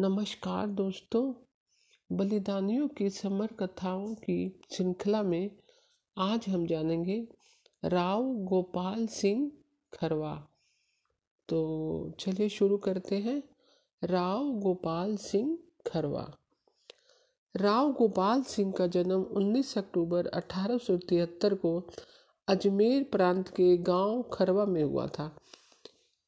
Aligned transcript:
नमस्कार 0.00 0.66
दोस्तों, 0.66 1.34
बलिदानियों 2.12 2.88
की 2.88 3.10
समर 3.10 3.46
कथाओं 3.46 4.14
की 4.14 4.60
श्रृंखला 4.72 5.22
में 5.22 5.50
आज 6.18 6.48
हम 6.48 6.66
जानेंगे 6.66 7.28
राव 7.84 8.22
गोपाल 8.24 9.06
सिंह 9.06 9.52
खरवा। 9.94 10.48
तो 11.48 12.12
चलिए 12.20 12.48
शुरू 12.48 12.76
करते 12.76 13.16
हैं। 13.18 13.42
राव 14.04 14.52
गोपाल 14.52 15.16
सिंह 15.16 15.58
खरवा। 15.86 16.36
राव 17.56 17.92
गोपाल 17.92 18.42
सिंह 18.42 18.72
का 18.72 18.86
जन्म 18.86 19.22
19 19.22 19.78
अक्टूबर 19.78 20.26
अठारह 20.26 20.78
सौ 20.78 20.96
तिहत्तर 20.96 21.54
को 21.54 21.90
अजमेर 22.48 23.04
प्रांत 23.04 23.48
के 23.48 23.76
गाँव 23.76 24.22
खरवा 24.22 24.64
में 24.64 24.82
हुआ 24.82 25.06
था। 25.06 25.40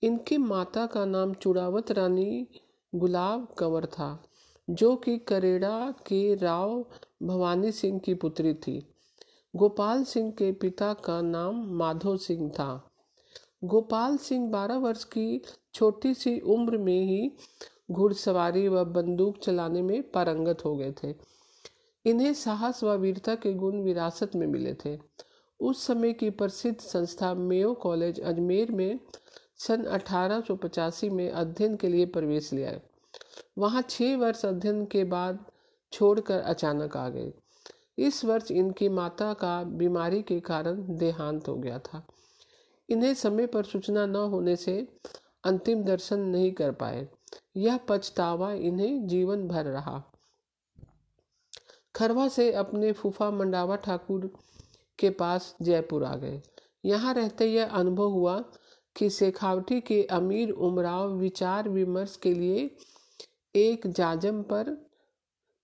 इनके 0.02 0.39
माता 0.39 0.87
का 0.87 1.05
नाम 1.05 1.34
चुड़ावत 1.34 1.91
रानी 1.91 2.48
गुलाब 2.94 3.54
कंवर 3.58 3.86
था, 3.86 4.22
जो 4.71 4.96
कि 4.96 5.18
करेड़ा 5.18 5.94
के 6.07 6.35
राव 6.35 6.86
भवानी 7.22 7.72
सिंह 7.72 7.99
की 7.99 8.14
पुत्री 8.14 8.54
थी। 8.54 8.86
गोपाल 9.57 10.04
सिंह 10.04 10.30
के 10.30 10.53
पिता 10.53 10.93
का 10.93 11.21
नाम 11.21 11.66
माधो 11.66 12.16
सिंह 12.16 12.50
था। 12.50 12.90
गोपाल 13.64 14.16
सिंह 14.16 14.50
बारह 14.50 14.76
वर्ष 14.76 15.04
की 15.04 15.43
छोटी 15.75 16.14
सी 16.14 16.40
उम्र 16.40 16.79
में 16.79 17.00
ही 17.00 17.32
घुड़सवारी 17.90 18.68
व 18.68 18.85
बंदूक 18.85 19.38
चलाने 19.38 19.82
में 19.82 20.11
पारंगत 20.11 20.64
हो 20.64 20.77
गए 20.77 20.94
थे। 21.04 21.14
इन्हें 22.04 22.35
साहस 22.35 22.85
व 22.85 22.93
वीरता 22.93 23.35
के 23.35 23.54
गुण 23.54 23.82
विरासत 23.82 24.30
में 24.36 24.46
मिले 24.46 24.75
थे। 24.75 24.99
उस 25.61 25.86
समय 25.86 26.13
की 26.13 26.30
प्रसिद्ध 26.30 26.80
संस्था 26.80 27.35
मेयो 27.35 27.75
कॉलेज 27.75 28.21
अजमेर 28.21 28.72
में 28.72 29.00
सन 29.61 29.85
अठारह 29.85 30.41
सौ 30.41 30.57
पचासी 30.57 31.09
में 31.09 31.31
अध्ययन 31.31 31.77
के 31.77 31.89
लिए 31.89 32.06
प्रवेश 32.06 32.53
लिया 32.53 32.81
वहाँ 33.59 33.83
छः 33.83 34.17
वर्ष 34.17 34.45
अध्ययन 34.45 34.84
के 34.84 35.05
बाद 35.05 35.44
छोड़कर 35.92 36.41
अचानक 36.41 36.97
आ 36.97 37.08
गए। 37.08 37.33
इस 37.98 38.25
वर्ष 38.25 38.50
इनकी 38.50 38.89
माता 38.89 39.33
का 39.34 39.62
बीमारी 39.62 40.22
के 40.22 40.41
कारण 40.41 40.97
देहांत 40.97 41.48
हो 41.48 41.56
गया 41.56 41.78
था। 41.78 42.06
इन्हें 42.89 43.14
समय 43.14 43.47
पर 43.47 43.64
सूचना 43.64 44.06
न 44.06 44.17
होने 44.17 44.56
से 44.56 44.89
अंतिम 45.44 45.84
दर्शन 45.84 46.20
नहीं 46.20 46.52
कर 46.52 46.72
पाए। 46.72 47.08
यह 47.56 47.77
पछतावा 47.89 48.52
इन्हें 48.52 49.06
जीवन 49.06 49.48
भर 49.48 49.64
रहा। 49.64 50.02
खरवा 51.97 52.28
से 52.28 52.52
अपने 52.52 52.92
फूफा 52.92 53.30
मंडावा 53.30 53.77
ठाकुर 53.77 54.30
के 54.98 55.11
पास 55.11 55.56
जयपुर 55.62 56.05
आ 56.05 56.17
गए। 56.17 56.42
यहाँ 56.84 57.14
रहते 57.14 57.47
यह 57.47 57.69
अनुभव 57.69 58.08
हुआ 58.08 58.45
कि 58.96 59.10
शेखावटी 59.10 59.80
के 59.80 60.02
अमीर 60.02 60.50
उमराव 60.50 61.12
विचार 61.12 61.69
विमर्श 61.69 62.16
के 62.16 62.34
लिए 62.34 62.70
एक 63.56 63.86
जाजम 63.86 64.42
पर 64.42 64.88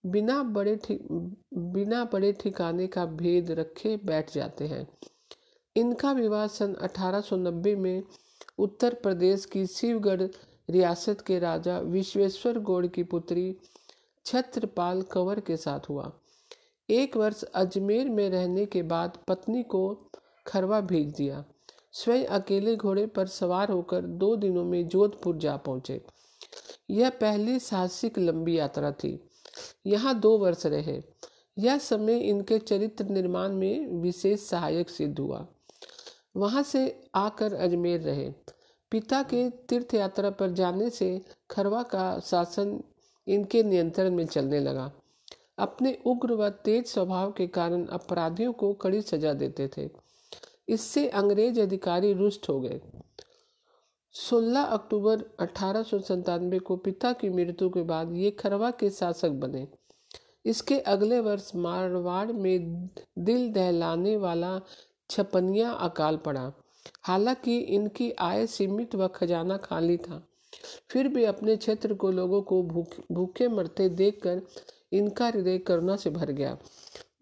बिना 0.07 0.43
बड़े 0.43 0.79
बिना 0.93 2.05
बड़े 2.05 2.33
ठिकाने 2.33 2.87
का 2.87 3.07
भेद 3.07 3.51
रखे 3.51 3.97
बैठ 3.97 4.33
जाते 4.33 4.67
हैं। 4.67 4.87
इनका 5.77 6.13
विवाह 6.13 6.47
सन 6.47 6.75
1890 6.75 7.75
में 7.77 8.03
उत्तर 8.59 8.95
प्रदेश 8.95 9.45
की 9.45 9.67
शिवगढ़ 9.67 10.23
रियासत 10.71 11.21
के 11.21 11.39
राजा 11.39 11.79
विश्वेश्वर 11.79 12.59
गौड़ 12.59 12.87
की 12.87 13.03
पुत्री 13.03 13.57
छत्रपाल 14.25 15.03
कंवर 15.03 15.41
के 15.41 15.57
साथ 15.57 15.81
हुआ। 15.89 16.13
एक 16.91 17.17
वर्ष 17.17 17.43
अजमेर 17.43 18.09
में 18.11 18.31
रहने 18.31 18.67
के 18.67 18.83
बाद 18.83 19.19
पत्नी 19.29 19.63
को 19.63 20.11
खरवा 20.47 20.81
भेज 20.81 21.15
दिया। 21.15 21.45
स्वयं 22.05 22.27
अकेले 22.27 22.77
घोड़े 22.77 23.07
पर 23.07 23.27
सवार 23.27 23.71
होकर 23.71 24.01
दो 24.01 24.37
दिनों 24.37 24.65
में 24.65 24.89
जोधपुर 24.89 25.37
जा 25.37 25.57
पहुँचे। 25.57 26.01
यह 26.91 27.11
पहली 27.11 27.59
साहसिक 27.59 28.19
लंबी 28.19 28.59
यात्रा 28.59 28.93
थी। 28.93 29.29
यहाँ 29.87 30.21
दो 30.21 30.39
वर्ष 30.39 30.67
रहे। 30.67 31.03
यह 31.59 31.79
समय 31.79 32.19
इनके 32.19 32.59
चरित्र 32.59 33.05
निर्माण 33.05 33.53
में 33.53 33.87
विशेष 33.87 34.41
सहायक 34.41 34.91
सिद्ध 34.91 35.19
हुआ। 35.19 35.47
वहाँ 36.37 36.63
से 36.63 37.05
आकर 37.15 37.55
अजमेर 37.55 38.01
रहे। 38.01 38.31
पिता 38.91 39.23
के 39.23 39.51
तीर्थ 39.51 39.95
यात्रा 39.95 40.31
पर 40.31 40.51
जाने 40.51 40.91
से 40.91 41.23
खरवा 41.51 41.83
का 41.83 42.21
शासन 42.21 42.81
इनके 43.29 43.63
नियंत्रण 43.63 44.11
में 44.11 44.27
चलने 44.27 44.61
लगा। 44.61 44.93
अपने 45.59 45.99
उग्र 46.07 46.33
व 46.33 46.49
तेज 46.49 46.87
स्वभाव 46.87 47.33
के 47.33 47.47
कारण 47.47 47.87
अपराधियों 47.87 48.53
को 48.53 48.73
कड़ी 48.73 49.03
सजा 49.03 49.33
देते 49.33 49.69
थे। 49.69 50.06
इससे 50.69 51.09
अंग्रेज़ 51.09 51.61
अधिकारी 51.61 52.13
रुष्ट 52.13 52.49
हो 52.49 52.61
गए। 52.61 52.81
16 54.13 54.63
अक्टूबर 54.63 55.25
अठारह 55.41 55.85
को 56.59 56.77
पिता 56.77 57.13
की 57.13 57.31
मृत्यु 57.31 57.71
के 57.71 57.83
बाद 57.83 58.13
ये 58.13 58.31
खरवा 58.31 58.71
के 58.71 58.91
शासक 58.91 59.29
बने। 59.29 59.69
इसके 60.47 60.79
अगले 60.79 61.21
वर्ष 61.21 61.53
मारवाड़ 61.57 62.33
में 62.33 62.89
दिल 63.19 63.53
दहलाने 63.53 64.17
वाला 64.17 64.61
छपनिया 65.11 65.71
अकाल 65.71 66.17
पड़ा। 66.17 66.53
हालाँकि 67.03 67.59
इनकी 67.59 68.11
आय 68.11 68.47
सीमित 68.47 68.95
व 68.95 69.09
खजाना 69.09 69.57
खाली 69.57 69.97
था। 69.97 70.29
फिर 70.91 71.09
भी 71.09 71.25
अपने 71.25 71.57
क्षेत्र 71.57 71.95
को 71.95 72.11
लोगों 72.11 72.43
को 72.43 72.63
भूख 72.63 73.43
मरते 73.43 73.89
देखकर 73.89 74.43
इनका 74.93 75.27
हृदय 75.27 75.59
करुणा 75.59 75.97
से 75.97 76.11
भर 76.11 76.31
गया। 76.31 76.59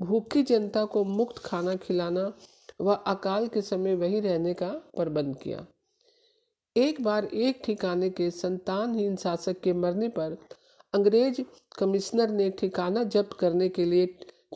भूखी 0.02 0.42
जनता 0.42 0.84
को 0.84 1.04
मुक्त 1.04 1.38
खाना 1.38 1.74
खिलाना 1.74 2.32
वह 2.80 2.94
अकाल 2.94 3.48
के 3.48 3.62
समय 3.62 3.94
वही 3.94 4.20
रहने 4.20 4.54
का 4.54 4.68
प्रबंध 4.68 5.36
किया। 5.36 5.66
एक 6.76 7.02
बार 7.02 7.24
एक 7.24 7.62
ठिकाने 7.64 8.10
के 8.10 8.30
संतानहीन 8.30 9.16
शासक 9.16 9.60
के 9.60 9.72
मरने 9.72 10.08
पर 10.08 10.36
अंग्रेज़ 10.94 11.40
कमिश्नर 11.78 12.30
ने 12.30 12.50
ठिकाना 12.50 13.04
जब्त 13.04 13.32
करने 13.32 13.68
के 13.68 13.84
लिए 13.84 14.06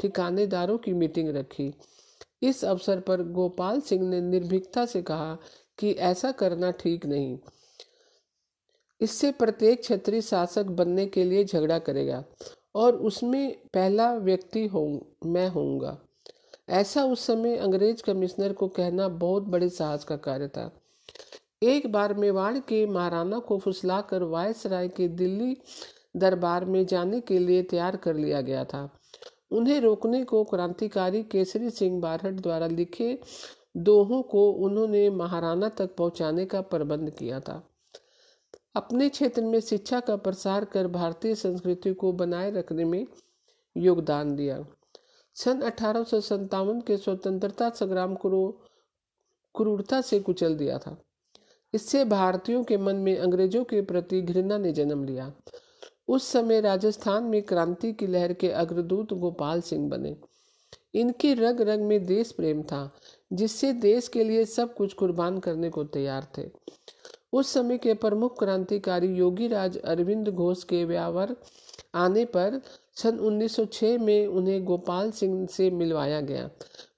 ठिकानेदारों 0.01 0.79
की 0.79 0.93
मीटिंग 0.93 1.29
रखी। 1.29 1.73
इस 2.43 2.65
अवसर 2.65 3.01
पर 3.01 3.23
गोपाल 3.23 3.81
सिंह 3.81 4.09
ने 4.09 4.21
निर्भीकता 4.21 4.87
से 4.87 5.03
कहा 5.03 5.39
कि 5.79 5.93
ऐसा 5.93 6.33
करना 6.33 6.71
ठीक 6.71 7.07
नहीं। 7.07 7.39
इससे 9.01 9.31
प्रत्येक 9.33 9.81
क्षेत्रीय 9.81 10.21
शासक 10.21 10.65
बनने 10.65 11.07
के 11.07 11.25
लिए 11.25 11.45
झगड़ा 11.45 11.79
करेगा 11.79 12.25
और 12.75 12.97
उसमें 12.97 13.57
पहला 13.75 14.13
व्यक्ति 14.15 14.67
हो 14.67 14.85
मैं 15.27 15.49
होऊँगा। 15.49 15.99
ऐसा 16.69 17.05
उस 17.05 17.27
समय 17.27 17.57
अंग्रेज़ 17.57 18.03
कमिश्नर 18.03 18.53
को 18.53 18.69
कहना 18.69 19.09
बहुत 19.09 19.43
बड़े 19.43 19.69
साहस 19.69 20.05
का 20.05 20.17
कार्य 20.17 20.49
था। 20.49 20.71
एक 21.63 21.93
बार 21.93 22.15
मेवाड़ 22.15 22.59
के 22.59 22.87
महाराणा 22.87 23.39
को 23.39 23.59
फुसलाकर 23.59 24.23
वायसराय 24.23 24.89
के 24.89 25.09
दिल्ली 25.09 25.57
दरबार 26.17 26.65
में 26.65 26.87
जाने 26.87 27.21
के 27.21 27.39
लिए 27.39 27.63
तैयार 27.63 27.97
कर 27.97 28.15
लिया 28.15 28.41
गया 28.41 28.65
था। 28.65 28.99
उन्हें 29.51 29.81
रोकने 29.81 30.25
को 30.25 30.45
क्रांतिकारी 30.45 31.23
केसरी 31.23 31.71
सिंह 31.71 32.01
बारहट 32.01 32.35
द्वारा 32.35 32.67
लिखे 32.67 33.19
दोहों 33.77 34.23
को 34.23 34.51
उन्होंने 34.51 35.11
महाराणा 35.11 35.69
तक 35.69 35.95
पहुँचाने 35.97 36.45
का 36.45 36.61
प्रबंध 36.61 37.11
किया 37.11 37.41
था। 37.41 37.63
अपने 38.77 39.09
क्षेत्र 39.09 39.43
में 39.43 39.61
शिक्षा 39.61 40.01
का 40.01 40.17
प्रसार 40.17 40.65
कर 40.65 40.87
भारतीय 40.87 41.35
संस्कृति 41.35 41.95
को 41.95 42.13
बनाए 42.13 42.51
रखने 42.51 42.85
में 42.85 43.07
योगदान 43.77 44.37
दिया। 44.37 44.65
सन 45.45 45.61
अठारह 45.61 46.05
के 46.81 46.97
स्वतंत्रता 46.97 47.71
संग्राम 47.71 48.15
को 48.15 48.51
क्रूरता 49.55 50.01
से 50.01 50.21
कुचल 50.21 50.55
दिया 50.55 50.79
था। 50.79 51.03
इससे 51.75 52.05
भारतीयों 52.05 52.65
के 52.65 52.77
मन 52.77 52.97
में 52.97 53.19
अंग्रेज़ों 53.19 53.65
के 53.65 53.83
प्रति 53.83 54.23
घृणा 54.23 54.59
ने 54.59 54.73
जन्म 54.73 55.05
लिया। 55.05 55.33
उस 56.09 56.25
समय 56.25 56.61
राजस्थान 56.61 57.25
में 57.25 57.43
क्रांति 57.43 57.93
की 57.93 58.07
लहर 58.07 58.33
के 58.33 58.49
अग्रदूत 58.49 59.13
गोपाल 59.13 59.61
सिंह 59.61 59.89
बने। 59.91 60.17
इनके 60.95 61.35
रग 61.35 61.61
रग 61.61 61.81
में 61.81 62.07
देश 62.07 62.33
प्रेम 62.33 62.63
था, 62.63 62.95
जिससे 63.33 63.73
देश 63.73 64.09
के 64.09 64.25
लिए 64.25 64.45
सब 64.45 64.75
कुछ 64.75 64.93
कुर्बान 64.93 65.39
करने 65.39 65.71
को 65.71 65.85
तैयार 65.85 66.27
थे। 66.39 66.43
उस 67.33 67.53
समय 67.53 67.79
के 67.79 67.95
प्रमुख 67.95 68.39
क्रांतिकारी 68.39 69.07
योगी 69.07 69.49
राज 69.49 69.79
अरविंद 69.79 70.29
घोष 70.29 70.65
के 70.65 70.85
व्यावर 70.85 71.37
आने 71.95 72.25
पर 72.25 72.61
सन 72.97 73.19
1906 73.19 73.99
में 73.99 74.27
उन्हें 74.27 74.65
गोपाल 74.65 75.11
सिंह 75.11 75.47
से 75.47 75.71
मिलवाया 75.71 76.21
गया। 76.21 76.51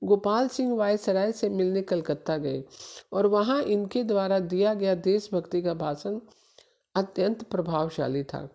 गोपाल 0.05 0.49
सिंह 0.49 0.75
वायसराय 0.77 1.33
से 1.33 1.49
मिलने 1.49 1.83
कलकत्ता 1.83 2.37
गए 2.37 2.65
और 3.13 3.27
वहाँ 3.27 3.63
इनके 3.63 4.05
द्वारा 4.05 4.39
दिया 4.39 4.75
गया 4.75 4.95
देशभक्ति 4.95 5.63
का 5.63 5.75
भाषण 5.75 6.19
अत्यंत 6.95 7.43
प्रभावशाली 7.43 8.23
था। 8.23 8.49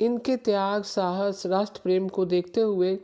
इनके 0.00 0.36
त्याग, 0.36 0.82
साहस 0.82 1.46
राष्ट्र 1.46 1.80
प्रेम 1.82 2.08
को 2.08 2.24
देखते 2.24 2.60
हुए 2.60 2.96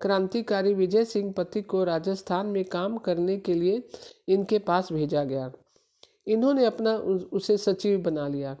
क्रांतिकारी 0.00 0.74
विजय 0.74 1.04
सिंह 1.04 1.32
पति 1.32 1.62
को 1.62 1.84
राजस्थान 1.84 2.46
में 2.46 2.64
काम 2.64 2.96
करने 2.96 3.36
के 3.36 3.54
लिए 3.54 3.82
इनके 4.28 4.58
पास 4.58 4.92
भेजा 4.92 5.24
गया। 5.24 5.52
इन्होंने 6.28 6.64
अपना 6.64 6.96
उसे 7.32 7.56
सचिव 7.56 8.00
बना 8.00 8.28
लिया। 8.28 8.56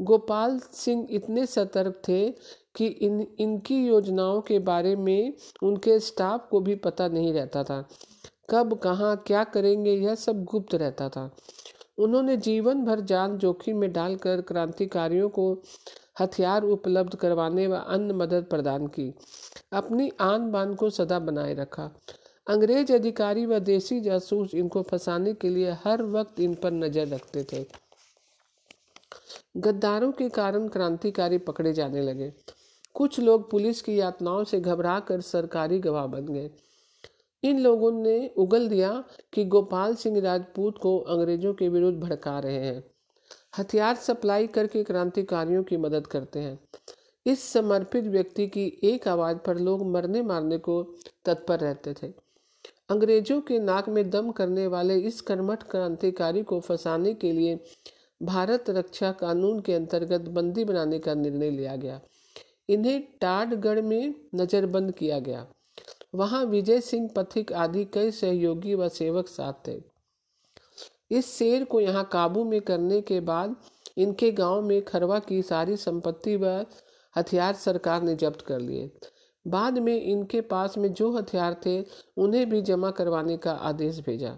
गोपाल 0.00 0.58
सिंह 0.58 1.06
इतने 1.10 1.46
सतर्क 1.46 2.02
थे 2.08 2.30
कि 2.76 2.86
इन, 2.86 3.26
इनकी 3.38 3.86
योजनाओं 3.86 4.40
के 4.40 4.58
बारे 4.58 4.96
में 4.96 5.32
उनके 5.62 5.98
स्टाफ 6.00 6.48
को 6.50 6.60
भी 6.60 6.74
पता 6.74 7.08
नहीं 7.08 7.32
रहता 7.32 7.64
था। 7.64 7.88
कब, 8.50 8.74
कहाँ, 8.78 9.24
क्या 9.26 9.44
करेंगे, 9.44 9.92
यह 9.92 10.14
सब 10.14 10.44
गुप्त 10.44 10.74
रहता 10.74 11.08
था। 11.08 11.36
उन्होंने 11.98 12.36
जीवन 12.36 12.84
भर 12.84 13.00
जान 13.00 13.38
जोखिम 13.38 13.78
में 13.78 13.92
डालकर 13.92 14.40
क्रांतिकारियों 14.40 15.28
को 15.28 15.62
हथियार 16.20 16.62
उपलब्ध 16.62 17.14
करवाने 17.14 17.66
व 17.66 17.76
अन्य 17.76 18.14
मदद 18.14 18.44
प्रदान 18.44 18.86
की। 18.86 19.14
अपनी 19.72 20.12
आन 20.20 20.50
बान 20.50 20.74
को 20.74 20.90
सदा 20.90 21.18
बनाए 21.18 21.54
रखा। 21.54 21.90
अंग्रेज़ 22.48 22.92
अधिकारी 22.92 23.46
व 23.46 23.58
देसी 23.58 24.00
जासूस 24.00 24.54
इनको 24.54 24.82
फंसाने 24.82 25.34
के 25.34 25.48
लिए 25.48 25.70
हर 25.84 26.02
वक्त 26.02 26.40
इन 26.40 26.54
पर 26.54 26.70
नज़र 26.70 27.06
रखते 27.06 27.44
थे। 27.52 27.64
गद्दारों 29.56 30.12
के 30.12 30.28
कारण 30.28 30.68
क्रांतिकारी 30.68 31.38
पकड़े 31.38 31.72
जाने 31.72 32.02
लगे। 32.02 32.32
कुछ 32.94 33.20
लोग 33.20 33.50
पुलिस 33.50 33.82
की 33.82 34.00
यातनाओं 34.00 34.44
से 34.44 34.60
घबरा 34.60 35.00
कर 35.00 35.20
सरकारी 35.20 35.78
गवाह 35.78 36.06
बन 36.06 36.26
गए। 36.26 36.50
इन 37.42 37.60
लोगों 37.60 37.90
ने 37.92 38.30
उगल 38.36 38.68
दिया 38.68 39.04
कि 39.32 39.44
गोपाल 39.44 39.94
सिंह 39.94 40.20
राजपूत 40.20 40.78
को 40.78 40.98
अंग्रेज़ों 40.98 41.54
के 41.54 41.68
विरुद्ध 41.68 41.98
भड़का 42.00 42.38
रहे 42.38 42.58
हैं। 42.58 42.84
हथियार 43.58 43.94
सप्लाई 43.94 44.46
करके 44.46 44.84
क्रांतिकारियों 44.84 45.62
की 45.62 45.76
मदद 45.76 46.06
करते 46.06 46.38
हैं। 46.38 46.58
इस 47.26 47.42
समर्पित 47.42 48.04
व्यक्ति 48.04 48.46
की 48.46 48.80
एक 48.84 49.08
आवाज़ 49.08 49.36
पर 49.36 49.58
लोग 49.58 49.86
मरने 49.86 50.22
मारने 50.22 50.58
को 50.58 50.82
तत्पर 51.24 51.60
रहते 51.60 51.94
थे। 52.02 52.25
अंग्रेज़ों 52.90 53.40
के 53.40 53.58
नाक 53.58 53.88
में 53.88 54.08
दम 54.10 54.30
करने 54.30 54.66
वाले 54.66 54.96
इस 54.98 55.20
कर्मठ 55.20 55.62
क्रांतिकारी 55.62 56.42
को 56.42 56.58
फंसाने 56.60 57.14
के 57.14 57.32
लिए 57.32 57.58
भारत 58.22 58.70
रक्षा 58.70 59.10
कानून 59.12 59.60
के 59.60 59.74
अंतर्गत 59.74 60.28
बंदी 60.28 60.64
बनाने 60.64 60.98
का 60.98 61.14
निर्णय 61.14 61.50
लिया 61.50 61.74
गया। 61.76 62.00
इन्हें 62.68 63.00
टाडगढ़ 63.20 63.80
में 63.80 64.14
नज़रबंद 64.34 64.92
किया 64.92 65.18
गया। 65.18 65.46
वहाँ 66.14 66.44
विजय 66.44 66.80
सिंह 66.80 67.08
पथिक 67.16 67.52
आदि 67.52 67.84
कई 67.84 68.10
सहयोगी 68.10 68.74
व 68.74 68.88
सेवक 68.88 69.28
साथ 69.28 69.66
थे। 69.68 69.80
इस 71.10 71.34
शेर 71.38 71.64
को 71.64 71.80
यहाँ 71.80 72.08
काबू 72.12 72.44
में 72.44 72.60
करने 72.60 73.00
के 73.00 73.20
बाद 73.20 73.56
इनके 73.98 74.30
गाँव 74.32 74.62
में 74.62 74.84
खरवा 74.84 75.18
की 75.18 75.42
सारी 75.42 75.76
संपत्ति 75.76 76.36
व 76.36 76.64
हथियार 77.16 77.54
सरकार 77.54 78.02
ने 78.02 78.14
जब्त 78.14 78.40
कर 78.40 78.60
लिए। 78.60 78.90
बाद 79.46 79.78
में 79.78 80.02
इनके 80.02 80.40
पास 80.40 80.78
में 80.78 80.92
जो 80.92 81.10
हथियार 81.12 81.56
थे, 81.66 81.84
उन्हें 82.16 82.50
भी 82.50 82.62
जमा 82.62 82.90
करवाने 82.90 83.36
का 83.36 83.52
आदेश 83.52 84.00
भेजा। 84.00 84.36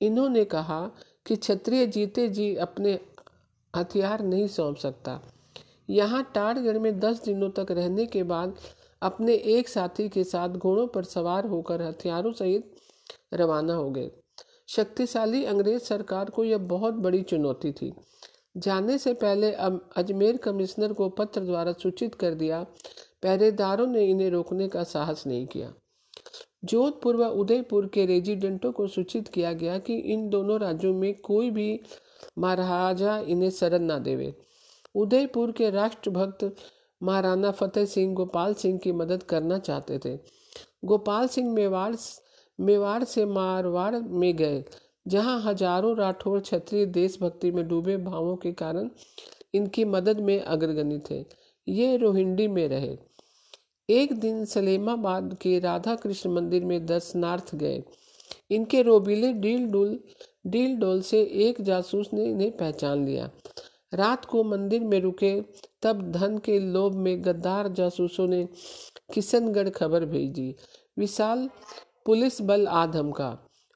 इन्होंने 0.00 0.44
कहा 0.44 0.90
कि 1.26 1.36
क्षत्रिय 1.36 1.86
जीते 1.86 2.28
जी 2.28 2.54
अपने 2.56 3.00
हथियार 3.76 4.22
नहीं 4.22 4.46
सौंप 4.46 4.76
सकता। 4.76 5.20
यहाँ 5.90 6.32
टाड़गढ़ 6.34 6.78
में 6.78 7.00
दस 7.00 7.24
दिनों 7.24 7.50
तक 7.50 7.66
रहने 7.70 8.06
के 8.06 8.22
बाद 8.22 8.54
अपने 9.02 9.34
एक 9.34 9.68
साथी 9.68 10.08
के 10.08 10.24
साथ 10.24 10.48
घोड़ों 10.48 10.86
पर 10.86 11.04
सवार 11.04 11.46
होकर 11.46 11.82
हथियारों 11.82 12.32
सहित 12.32 12.76
रवाना 13.34 13.74
हो 13.74 13.90
गए। 13.90 14.10
शक्तिशाली 14.68 15.44
अंग्रेज़ 15.44 15.82
सरकार 15.82 16.30
को 16.30 16.44
यह 16.44 16.58
बहुत 16.58 16.94
बड़ी 16.94 17.22
चुनौती 17.22 17.72
थी। 17.72 17.92
जाने 18.56 18.98
से 18.98 19.14
पहले 19.14 19.52
अजमेर 19.52 20.36
कमिश्नर 20.36 20.92
को 20.92 21.08
पत्र 21.08 21.40
द्वारा 21.40 21.72
सूचित 21.72 22.14
कर 22.14 22.34
दिया, 22.34 22.62
पहरेदारों 23.22 23.86
ने 23.86 24.04
इन्हें 24.06 24.30
रोकने 24.30 24.68
का 24.68 24.82
साहस 24.82 25.26
नहीं 25.26 25.46
किया। 25.46 25.72
जोधपुर 26.64 27.16
व 27.16 27.24
उदयपुर 27.24 27.86
के 27.86 28.06
रेजिडेंटों 28.06 28.72
को 28.72 28.86
सूचित 28.86 29.28
किया 29.28 29.52
गया 29.52 29.78
कि 29.78 29.96
इन 29.96 30.28
दोनों 30.28 30.60
राज्यों 30.60 30.94
में 30.94 31.20
कोई 31.20 31.50
भी 31.50 31.80
महाराजा 32.38 33.18
इन्हें 33.18 33.50
शरण 33.50 33.82
ना 33.82 33.98
देवे। 33.98 34.34
उदयपुर 34.94 35.52
के 35.52 35.70
राष्ट्रभक्त 35.70 36.54
महाराणा 37.02 37.50
फतेह 37.50 37.84
सिंह 37.84 38.14
गोपाल 38.14 38.54
सिंह 38.54 38.78
की 38.78 38.92
मदद 38.92 39.22
करना 39.22 39.58
चाहते 39.58 39.98
थे। 39.98 40.16
गोपाल 40.84 41.28
सिंह 41.28 41.52
मेवाड़ 41.52 41.94
मेवाड़ 42.58 43.04
से 43.04 43.24
मारवाड़ 43.26 43.94
में 43.94 44.36
गए। 44.36 44.64
जहाँ 45.06 45.40
हज़ारों 45.42 45.96
राठौर 45.96 46.40
क्षत्रिय 46.40 46.86
देशभक्ति 46.86 47.50
में 47.50 47.66
डूबे 47.68 47.96
भावों 47.96 48.36
के 48.36 48.52
कारण 48.52 48.88
इनकी 49.54 49.84
मदद 49.84 50.20
में 50.20 50.40
अग्रगणी 50.40 50.98
थे। 51.10 51.24
ये 51.66 51.96
रोहिंडी 51.96 52.48
में 52.48 52.68
रहे। 52.68 52.96
एक 53.88 54.12
दिन 54.20 54.44
सलेमाबाद 54.44 55.36
के 55.42 55.58
राधा 55.58 55.94
कृष्ण 55.94 56.30
मंदिर 56.30 56.64
में 56.64 56.84
दर्शनार्थ 56.86 57.54
गए। 57.54 57.82
इनके 58.50 58.82
रोबीले 58.82 59.32
डील 59.32 59.66
डुल 59.66 59.98
डील 60.46 60.76
डोल 60.76 61.00
से 61.02 61.22
एक 61.42 61.60
जासूस 61.60 62.08
ने 62.14 62.24
इन्हें 62.24 62.50
पहचान 62.56 63.04
लिया। 63.06 63.30
रात 63.94 64.24
को 64.24 64.42
मंदिर 64.44 64.80
में 64.80 65.00
रुके, 65.00 65.40
तब 65.82 66.10
धन 66.12 66.38
के 66.38 66.58
लोभ 66.58 66.94
में 66.94 67.24
गद्दार 67.24 67.68
जासूसों 67.68 68.26
ने 68.26 68.46
किशनगढ़ 69.14 69.68
खबर 69.68 70.04
भेजी। 70.04 70.54
विशाल 70.98 71.48
पुलिस 72.06 72.40
बल 72.42 72.66
आधम 72.66 73.10
का। 73.10 73.30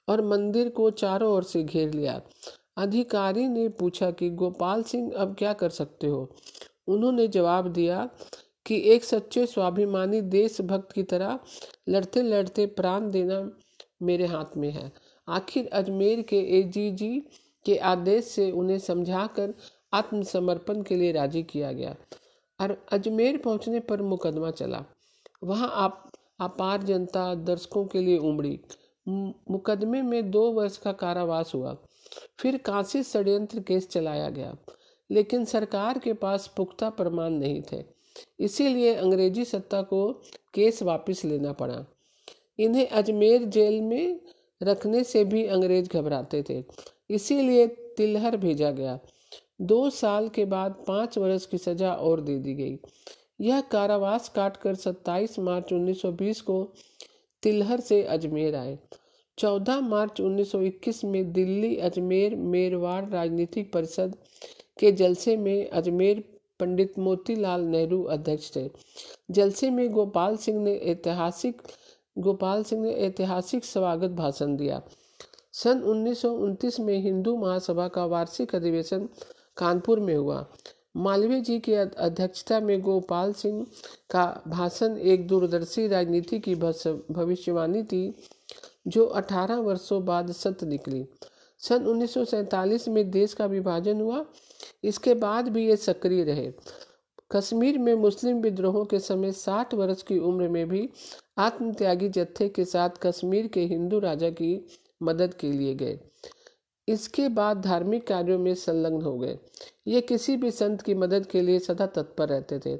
और 0.08 0.22
मंदिर 0.22 0.68
को 0.68 0.90
चारों 0.90 1.32
ओर 1.32 1.42
से 1.42 1.62
घेर 1.62 1.94
लिया। 1.94 2.22
अधिकारी 2.76 3.48
ने 3.48 3.68
पूछा 3.68 4.10
कि, 4.10 4.30
गोपाल 4.30 4.82
सिंह, 4.82 5.12
अब 5.16 5.36
क्या 5.38 5.52
कर 5.52 5.70
सकते 5.70 6.06
हो? 6.06 6.34
उन्होंने 6.88 7.28
जवाब 7.28 7.68
दिया 7.68 8.10
कि, 8.66 8.80
एक 8.90 9.04
सच्चे 9.04 9.46
स्वाभिमानी 9.46 10.20
देशभक्त 10.20 10.92
की 10.92 11.02
तरह 11.02 11.38
लड़ते 11.88 12.22
लड़ते 12.22 12.66
प्राण 12.66 13.10
देना 13.10 13.52
मेरे 14.02 14.26
हाथ 14.26 14.56
में 14.56 14.70
है। 14.70 14.92
आखिर 15.28 15.70
अजमेर 15.72 16.22
के 16.22 16.38
एजीजी 16.38 17.28
के 17.64 17.76
आदेश 17.76 18.24
से 18.24 18.50
उन्हें 18.50 18.78
समझाकर 18.78 19.54
आत्मसमर्पण 19.92 20.82
के 20.82 20.96
लिए 20.96 21.12
राज़ी 21.12 21.42
किया 21.42 21.72
गया 21.72 21.96
और 22.60 22.86
अजमेर 22.92 23.38
पहुँचने 23.38 23.80
पर 23.80 24.02
मुकदमा 24.02 24.50
चला। 24.50 24.84
वहाँ 25.44 25.70
आप, 25.74 26.10
अपार 26.40 26.82
जनता, 26.82 27.34
दर्शकों 27.34 27.84
के 27.84 27.98
लिए 27.98 28.18
उमड़ी। 28.18 28.60
मुकदमे 29.08 30.02
में 30.02 30.30
दो 30.30 30.50
वर्ष 30.52 30.76
का 30.76 30.92
कारावास 30.92 31.52
हुआ। 31.54 31.76
फिर 32.38 32.56
काशी 32.56 33.02
षड्यंत्र 33.02 33.60
केस 33.60 33.88
चलाया 33.88 34.28
गया, 34.30 34.56
लेकिन 35.10 35.44
सरकार 35.44 35.98
के 35.98 36.12
पास 36.12 36.46
पुख्ता 36.56 36.90
प्रमाण 36.90 37.30
नहीं 37.30 37.62
थे। 37.72 37.84
इसीलिए 38.40 38.94
अंग्रेज़ी 38.94 39.44
सत्ता 39.44 39.82
को 39.82 40.12
केस 40.54 40.82
वापस 40.82 41.24
लेना 41.24 41.52
पड़ा। 41.52 41.84
इन्हें 42.58 42.88
अजमेर 42.88 43.44
जेल 43.44 43.80
में 43.80 44.20
रखने 44.62 45.04
से 45.04 45.24
भी 45.24 45.46
अंग्रेज़ 45.46 45.88
घबराते 45.88 46.44
थे। 46.50 46.64
इसीलिए 47.10 47.66
तिलहर 47.66 48.36
भेजा 48.36 48.70
गया। 48.70 48.98
दो 49.60 49.90
साल 49.90 50.28
के 50.28 50.44
बाद 50.44 50.84
पाँच 50.88 51.18
वर्ष 51.18 51.46
की 51.46 51.58
सजा 51.58 51.92
और 51.94 52.20
दे 52.20 52.38
दी 52.38 52.54
गई। 52.54 52.78
यह 53.40 53.60
कारावास 53.60 54.28
काटकर 54.28 54.74
27 54.74 55.38
मार्च 55.38 55.72
1920 55.72 56.40
को 56.40 56.72
तिलहर 57.42 57.80
से 57.80 58.02
अजमेर 58.02 58.54
आए। 58.54 58.78
14 59.38 59.80
मार्च 59.80 60.20
1921 60.20 61.04
में 61.04 61.32
दिल्ली, 61.32 61.76
अजमेर, 61.76 62.36
मेरवाड़ 62.36 63.04
राजनीतिक 63.08 63.72
परिषद 63.72 64.16
के 64.80 64.92
जलसे 64.92 65.36
में 65.36 65.70
अजमेर 65.70 66.24
पंडित 66.60 66.98
मोतीलाल 66.98 67.60
नेहरू 67.60 68.02
अध्यक्ष 68.02 68.56
थे। 68.56 68.70
जलसे 69.30 69.70
में 69.70 69.92
गोपाल 69.92 70.36
सिंह 70.36 70.62
ने 70.62 70.74
ऐतिहासिक, 70.76 71.62
गोपाल 72.18 72.64
सिंह 72.64 72.82
ने 72.82 72.92
ऐतिहासिक 72.92 73.64
स्वागत 73.64 74.10
भाषण 74.10 74.56
दिया। 74.56 74.82
सन 75.52 75.82
उन्नीस 75.82 76.22
सौ 76.22 76.32
उनतीस 76.32 76.80
में 76.80 76.98
हिंदू 76.98 77.36
महासभा 77.36 77.88
का 77.88 78.04
वार्षिक 78.06 78.54
अधिवेशन 78.54 79.08
कानपुर 79.56 80.00
में 80.00 80.14
हुआ। 80.14 80.52
मालवीय 80.96 81.40
जी 81.40 81.58
की 81.58 81.72
अध्यक्षता 81.74 82.60
में 82.60 82.80
गोपाल 82.80 83.32
सिंह 83.32 83.66
का 84.10 84.42
भाषण 84.48 84.96
एक 84.96 85.26
दूरदर्शी 85.26 85.86
राजनीति 85.88 86.38
की 86.38 86.54
भविष्यवाणी 86.54 87.82
थी, 87.82 88.14
जो 88.86 89.06
18 89.06 89.56
वर्षों 89.56 90.04
बाद 90.04 90.32
सत्य 90.32 90.66
निकली। 90.66 91.06
सन 91.58 91.86
उन्नीस 91.86 92.14
सौ 92.14 92.24
सैंतालीस 92.24 92.88
में 92.88 93.10
देश 93.10 93.34
का 93.34 93.46
विभाजन 93.46 94.00
हुआ। 94.00 94.24
इसके 94.84 95.14
बाद 95.14 95.48
भी 95.48 95.66
ये 95.66 95.76
सक्रिय 95.76 96.24
रहे। 96.24 96.52
कश्मीर 97.32 97.78
में 97.78 97.94
मुस्लिम 97.94 98.40
विद्रोहों 98.40 98.84
के 98.84 98.98
समय 98.98 99.32
60 99.32 99.74
वर्ष 99.74 100.02
की 100.02 100.18
उम्र 100.18 100.48
में 100.48 100.68
भी 100.68 100.88
आत्मत्यागी 101.38 102.08
जत्थे 102.08 102.48
के 102.48 102.64
साथ 102.64 102.90
कश्मीर 103.02 103.46
के 103.46 103.60
हिंदू 103.60 103.98
राजा 103.98 104.30
की 104.30 104.66
मदद 105.02 105.34
के 105.34 105.52
लिए 105.52 105.74
गए। 105.74 105.98
इसके 106.88 107.28
बाद 107.28 107.60
धार्मिक 107.60 108.06
कार्यों 108.06 108.38
में 108.38 108.54
संलग्न 108.54 109.02
हो 109.02 109.18
गए। 109.18 109.38
ये 109.86 110.00
किसी 110.00 110.36
भी 110.36 110.50
संत 110.50 110.82
की 110.82 110.94
मदद 110.94 111.26
के 111.26 111.40
लिए 111.40 111.58
सदा 111.58 111.86
तत्पर 111.86 112.28
रहते 112.28 112.58
थे। 112.58 112.78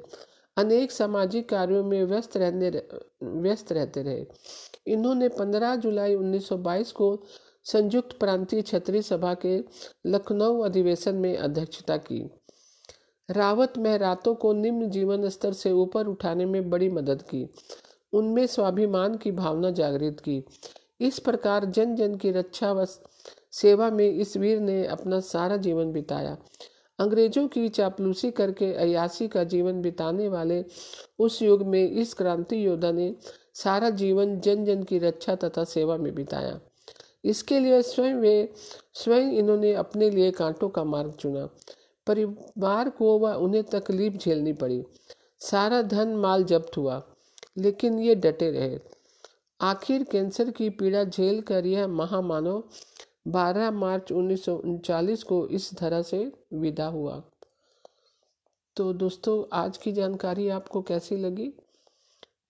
अनेक 0.57 0.91
सामाजिक 0.91 1.49
कार्यों 1.49 1.83
में 1.83 2.03
व्यस्त 2.03 2.37
रहने 2.37 2.83
व्यस्त 3.23 3.71
रहते 3.71 4.01
रहे। 4.01 4.25
इन्होंने 4.87 5.29
15 5.29 5.75
जुलाई 5.75 6.15
1922 6.15 6.91
को 6.91 7.23
संयुक्त 7.63 8.19
प्रांतीय 8.19 8.61
क्षत्रिय 8.61 9.01
सभा 9.01 9.33
के 9.33 9.63
लखनऊ 10.07 10.59
अधिवेशन 10.59 11.15
में 11.15 11.37
अध्यक्षता 11.37 11.97
की। 11.97 12.29
रावत 13.31 13.73
महरातों 13.77 14.35
को 14.35 14.53
निम्न 14.53 14.89
जीवन 14.89 15.29
स्तर 15.29 15.53
से 15.53 15.71
ऊपर 15.71 16.07
उठाने 16.07 16.45
में 16.45 16.69
बड़ी 16.69 16.89
मदद 16.89 17.21
की। 17.21 17.49
उनमें 18.13 18.47
स्वाभिमान 18.47 19.17
की 19.17 19.31
भावना 19.31 19.71
जागृत 19.71 20.19
की। 20.19 20.43
इस 21.01 21.19
प्रकार 21.19 21.65
जन 21.65 21.95
जन 21.95 22.15
की 22.15 22.31
रक्षा 22.31 22.71
सेवा 23.53 23.89
में 23.89 24.09
इस 24.09 24.35
वीर 24.37 24.59
ने 24.59 24.85
अपना 24.87 25.19
सारा 25.19 25.57
जीवन 25.57 25.91
बिताया। 25.91 26.37
अंग्रेज़ों 26.99 27.47
की 27.47 27.67
चापलूसी 27.69 28.31
करके 28.31 28.73
अयासी 28.73 29.27
का 29.27 29.43
जीवन 29.43 29.81
बिताने 29.81 30.27
वाले 30.29 30.63
उस 31.19 31.41
युग 31.41 31.61
में 31.63 31.91
इस 31.91 32.13
क्रांति 32.13 32.65
योद्धा 32.65 32.91
ने 32.91 33.13
सारा 33.53 33.89
जीवन 33.89 34.39
जन 34.39 34.65
जन 34.65 34.83
की 34.83 34.99
रक्षा 34.99 35.35
तथा 35.35 35.63
सेवा 35.63 35.97
में 35.97 36.13
बिताया। 36.15 36.59
इसके 37.23 37.59
लिए 37.59 37.81
स्वयं 37.81 38.13
वे, 38.13 38.53
स्वयं 38.93 39.31
इन्होंने 39.31 39.73
अपने 39.73 40.09
लिए 40.09 40.31
कांटों 40.31 40.69
का 40.69 40.83
मार्ग 40.83 41.11
चुना। 41.11 41.45
परिवार 42.07 42.89
को 42.89 43.17
व 43.19 43.33
उन्हें 43.33 43.63
तकलीफ़ 43.63 44.17
झेलनी 44.17 44.53
पड़ी। 44.53 44.83
सारा 45.39 45.81
धन 45.81 46.15
माल 46.15 46.43
जब्त 46.43 46.77
हुआ, 46.77 47.01
लेकिन 47.57 47.99
ये 47.99 48.15
डटे 48.15 48.51
रहे। 48.51 48.79
आखिर 49.59 50.03
कैंसर 50.03 50.51
की 50.51 50.69
पीड़ा 50.69 51.03
झेल 51.03 51.41
कर 51.41 51.65
यह 51.65 51.87
महामानव 51.87 52.63
12 53.29 53.71
मार्च 53.71 54.11
उन्नीस 54.11 55.23
को 55.23 55.47
इस 55.47 55.73
धरा 55.73 56.01
से 56.01 56.31
विदा 56.53 56.87
हुआ। 56.87 57.23
तो 58.75 58.93
दोस्तों, 58.93 59.57
आज 59.57 59.77
की 59.77 59.91
जानकारी 59.91 60.49
आपको 60.49 60.81
कैसी 60.81 61.17
लगी? 61.17 61.53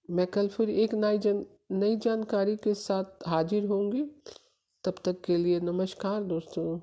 मैं 0.09 0.27
कल 0.27 0.48
फिर 0.48 0.69
एक 0.69 0.93
नई 0.93 1.17
जन, 1.17 1.45
नई 1.71 1.95
जानकारी 1.95 2.55
के 2.55 2.74
साथ 2.74 3.27
हाजिर 3.27 3.65
होंगी। 3.65 4.03
तब 4.83 4.95
तक 5.05 5.21
के 5.21 5.38
लिए 5.38 5.59
नमस्कार 5.59 6.24
दोस्तों। 6.24 6.79